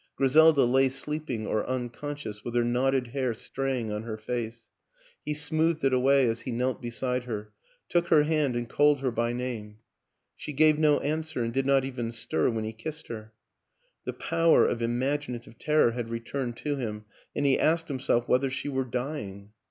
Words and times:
Griselda 0.15 0.63
lay 0.63 0.89
sleeping 0.89 1.45
or 1.45 1.63
unconscious, 1.69 2.43
with 2.43 2.55
her 2.55 2.63
knotted 2.63 3.09
hair 3.09 3.35
straying 3.35 3.91
on 3.91 4.01
her 4.01 4.17
face; 4.17 4.67
he 5.23 5.35
smoothed 5.35 5.83
it 5.83 5.93
away 5.93 6.27
as 6.27 6.41
he 6.41 6.51
knelt 6.51 6.81
beside 6.81 7.25
her, 7.25 7.53
took 7.87 8.07
her 8.07 8.23
hand 8.23 8.55
and 8.55 8.67
called 8.67 9.01
her 9.01 9.11
by 9.11 9.31
name. 9.31 9.77
She 10.35 10.53
gave 10.53 10.79
no 10.79 10.99
answer, 11.01 11.43
and 11.43 11.53
did 11.53 11.67
not 11.67 11.85
even 11.85 12.11
stir 12.11 12.49
when 12.49 12.63
he 12.63 12.73
kissed 12.73 13.09
her. 13.09 13.31
The 14.05 14.13
power 14.13 14.65
of 14.65 14.81
imaginative 14.81 15.59
terror 15.59 15.91
had 15.91 16.09
returned 16.09 16.57
to 16.57 16.77
him, 16.77 17.05
and 17.35 17.45
he 17.45 17.59
asked 17.59 17.87
himself 17.87 18.27
whether 18.27 18.49
she 18.49 18.69
were 18.69 18.85
dying?... 18.85 19.51